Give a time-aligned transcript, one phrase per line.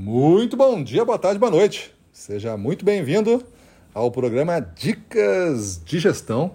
[0.00, 1.92] Muito bom dia, boa tarde, boa noite.
[2.12, 3.42] Seja muito bem-vindo
[3.92, 6.52] ao programa Dicas de Gestão.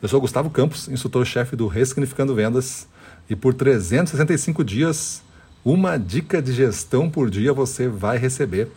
[0.00, 2.86] Eu sou Gustavo Campos, instrutor-chefe do Ressignificando Vendas,
[3.28, 5.20] e por 365 dias,
[5.64, 8.68] uma dica de gestão por dia você vai receber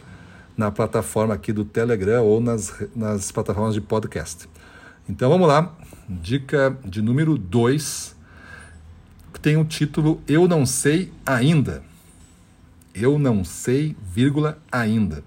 [0.58, 4.50] na plataforma aqui do Telegram ou nas, nas plataformas de podcast.
[5.08, 5.72] Então vamos lá,
[6.10, 8.16] dica de número 2,
[9.36, 11.93] que tem o título Eu Não Sei Ainda.
[12.94, 15.24] Eu não sei, vírgula, ainda.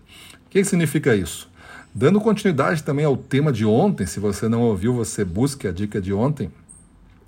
[0.47, 1.51] O que significa isso?
[1.95, 6.01] Dando continuidade também ao tema de ontem, se você não ouviu, você busque a dica
[6.01, 6.51] de ontem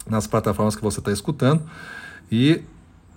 [0.06, 1.62] nas plataformas que você está escutando.
[2.30, 2.62] E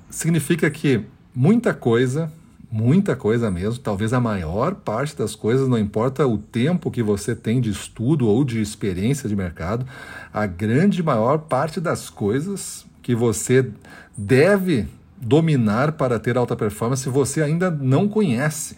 [0.09, 1.03] significa que
[1.35, 2.31] muita coisa,
[2.71, 7.35] muita coisa mesmo, talvez a maior parte das coisas, não importa o tempo que você
[7.35, 9.85] tem de estudo ou de experiência de mercado,
[10.33, 13.69] a grande maior parte das coisas que você
[14.17, 14.87] deve
[15.21, 18.77] dominar para ter alta performance você ainda não conhece.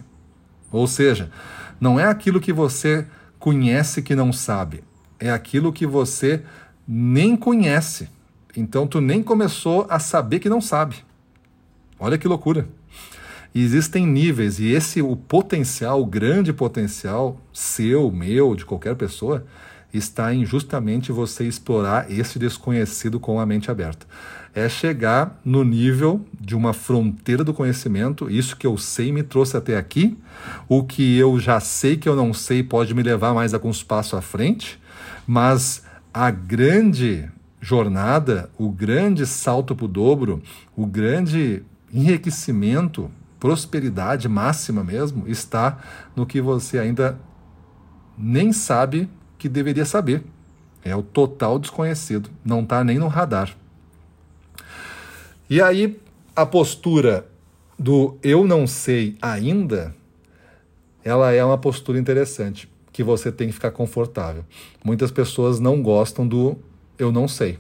[0.71, 1.31] Ou seja,
[1.79, 3.08] não é aquilo que você
[3.39, 4.83] conhece que não sabe,
[5.19, 6.44] é aquilo que você
[6.88, 8.09] nem conhece.
[8.55, 10.97] Então tu nem começou a saber que não sabe.
[11.99, 12.67] Olha que loucura.
[13.55, 19.45] Existem níveis e esse o potencial, o grande potencial seu, meu, de qualquer pessoa,
[19.94, 24.05] está em justamente você explorar esse desconhecido com a mente aberta
[24.53, 28.30] é chegar no nível de uma fronteira do conhecimento.
[28.30, 30.17] Isso que eu sei me trouxe até aqui.
[30.69, 34.14] O que eu já sei que eu não sei pode me levar mais alguns passos
[34.14, 34.80] à frente.
[35.25, 35.83] Mas
[36.14, 37.27] a grande
[37.59, 40.44] jornada, o grande salto para o dobro,
[40.75, 45.80] o grande enriquecimento, prosperidade máxima mesmo, está
[46.16, 47.17] no que você ainda
[48.16, 49.09] nem sabe
[49.44, 50.23] que deveria saber.
[50.86, 53.53] É o total desconhecido, não está nem no radar.
[55.49, 55.99] E aí
[56.33, 57.27] a postura
[57.77, 59.94] do eu não sei ainda,
[61.03, 64.45] ela é uma postura interessante, que você tem que ficar confortável.
[64.81, 66.58] Muitas pessoas não gostam do
[66.98, 67.60] eu não sei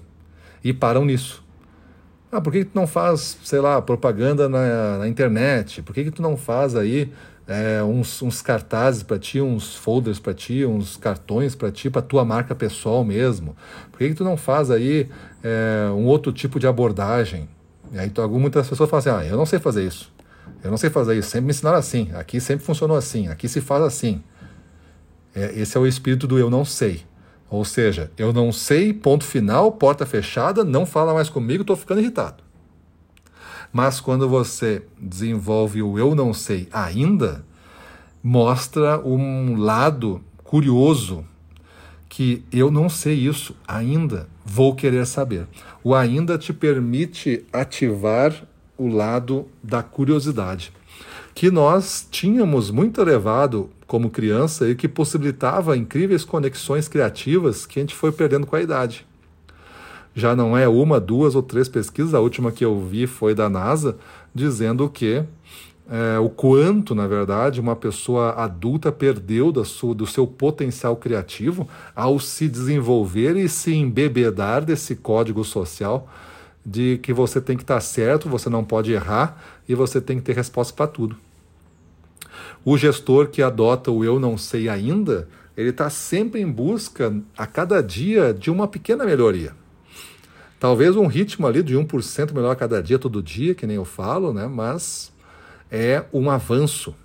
[0.63, 1.43] e param nisso.
[2.33, 5.83] Ah, por que, que tu não faz, sei lá, propaganda na, na internet?
[5.83, 7.13] Por que, que tu não faz aí
[7.47, 12.01] é, uns, uns, cartazes para ti, uns folders para ti, uns cartões para ti, para
[12.01, 13.55] tua marca pessoal mesmo?
[13.91, 15.07] Por que, que tu não faz aí
[15.43, 17.47] é, um outro tipo de abordagem?
[17.91, 20.11] E aí muitas pessoas falam assim, ah, eu não sei fazer isso.
[20.63, 21.29] Eu não sei fazer isso.
[21.29, 22.09] Sempre me ensinaram assim.
[22.15, 23.27] Aqui sempre funcionou assim.
[23.27, 24.23] Aqui se faz assim.
[25.35, 27.03] É, esse é o espírito do eu não sei.
[27.53, 32.01] Ou seja, eu não sei, ponto final, porta fechada, não fala mais comigo, estou ficando
[32.01, 32.43] irritado.
[33.71, 37.45] Mas quando você desenvolve o eu não sei ainda,
[38.23, 41.23] mostra um lado curioso
[42.09, 45.47] que eu não sei isso ainda, vou querer saber.
[45.83, 48.33] O ainda te permite ativar
[48.75, 50.73] o lado da curiosidade,
[51.33, 57.81] que nós tínhamos muito elevado como criança e que possibilitava incríveis conexões criativas que a
[57.81, 59.05] gente foi perdendo com a idade.
[60.15, 63.49] Já não é uma, duas ou três pesquisas, a última que eu vi foi da
[63.49, 63.97] NASA,
[64.33, 65.23] dizendo que
[65.89, 71.67] é, o quanto, na verdade, uma pessoa adulta perdeu da sua, do seu potencial criativo
[71.95, 76.07] ao se desenvolver e se embebedar desse código social
[76.65, 80.23] de que você tem que estar certo, você não pode errar e você tem que
[80.23, 81.17] ter resposta para tudo.
[82.63, 87.45] O gestor que adota o eu não sei ainda, ele está sempre em busca, a
[87.45, 89.53] cada dia, de uma pequena melhoria.
[90.59, 93.83] Talvez um ritmo ali de 1% melhor a cada dia, todo dia, que nem eu
[93.83, 94.47] falo, né?
[94.47, 95.11] mas
[95.69, 96.95] é um avanço,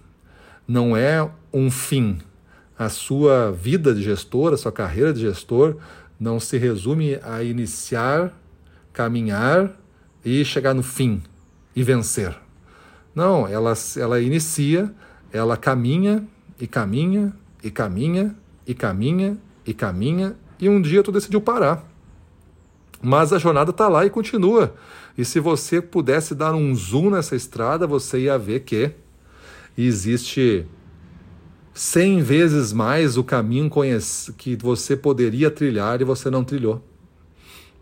[0.67, 2.19] não é um fim.
[2.79, 5.77] A sua vida de gestor, a sua carreira de gestor,
[6.21, 8.33] não se resume a iniciar,
[8.98, 9.70] caminhar
[10.25, 11.22] e chegar no fim
[11.75, 12.36] e vencer.
[13.14, 14.92] Não, ela, ela inicia,
[15.32, 16.26] ela caminha
[16.59, 17.32] e caminha
[17.62, 18.34] e caminha
[18.66, 21.88] e caminha e caminha e um dia tu decidiu parar.
[23.00, 24.75] Mas a jornada está lá e continua.
[25.16, 28.91] E se você pudesse dar um zoom nessa estrada, você ia ver que
[29.76, 30.66] existe
[31.72, 33.71] 100 vezes mais o caminho
[34.36, 36.83] que você poderia trilhar e você não trilhou.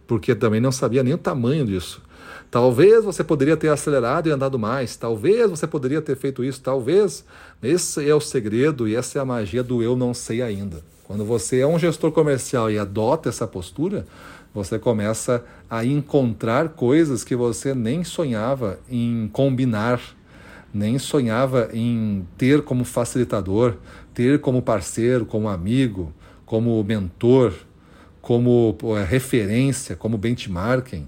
[0.07, 2.03] Porque também não sabia nem o tamanho disso.
[2.51, 7.25] Talvez você poderia ter acelerado e andado mais, talvez você poderia ter feito isso, talvez.
[7.63, 10.83] Esse é o segredo e essa é a magia do eu não sei ainda.
[11.05, 14.07] Quando você é um gestor comercial e adota essa postura,
[14.55, 20.01] você começa a encontrar coisas que você nem sonhava em combinar,
[20.73, 23.75] nem sonhava em ter como facilitador,
[24.15, 26.13] ter como parceiro, como amigo,
[26.45, 27.53] como mentor,
[28.27, 31.07] como é, referência, como benchmarking.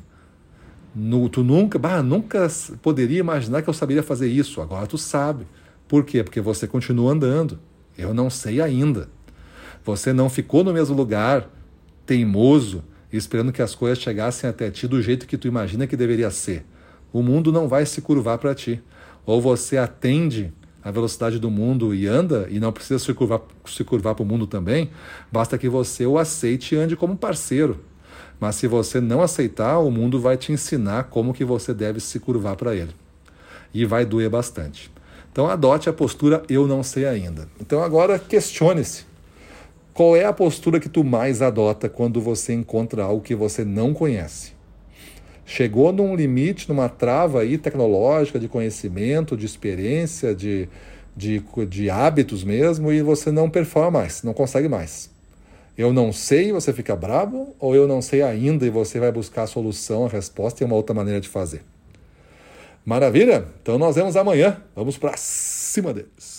[0.95, 2.47] No, tu nunca, bah, nunca
[2.81, 4.61] poderia imaginar que eu saberia fazer isso.
[4.61, 5.45] Agora tu sabe.
[5.89, 6.23] Por quê?
[6.23, 7.59] Porque você continua andando.
[7.99, 9.09] Eu não sei ainda.
[9.85, 11.51] Você não ficou no mesmo lugar,
[12.07, 16.31] teimoso, esperando que as coisas chegassem até ti do jeito que tu imagina que deveria
[16.31, 16.65] ser.
[17.13, 18.81] O mundo não vai se curvar para ti.
[19.27, 23.85] Ou você atende a velocidade do mundo e anda, e não precisa se curvar, se
[23.85, 24.91] curvar para o mundo também,
[25.31, 27.81] basta que você o aceite e ande como parceiro.
[28.41, 32.21] Mas se você não aceitar, o mundo vai te ensinar como que você deve se
[32.21, 32.95] curvar para ele.
[33.75, 34.91] E vai doer bastante.
[35.33, 37.49] Então adote a postura eu não sei ainda.
[37.61, 39.07] Então agora questione-se.
[39.93, 43.93] Qual é a postura que tu mais adota quando você encontra algo que você não
[43.93, 44.58] conhece?
[45.51, 50.69] Chegou num limite, numa trava aí tecnológica de conhecimento, de experiência, de,
[51.17, 55.09] de, de hábitos mesmo, e você não performa mais, não consegue mais.
[55.77, 59.45] Eu não sei, você fica bravo, ou eu não sei ainda e você vai buscar
[59.45, 61.63] a solução, a resposta e uma outra maneira de fazer.
[62.85, 63.47] Maravilha?
[63.63, 64.61] Então nós vemos amanhã.
[64.77, 66.38] Vamos para cima deles.